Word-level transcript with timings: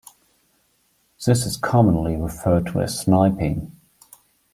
This 1.27 1.45
is 1.45 1.57
commonly 1.57 2.15
referred 2.15 2.65
to 2.71 2.81
as 2.81 2.99
sniping. 2.99 3.79